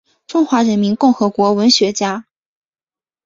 [0.25, 2.25] 中华人民共和国文学家。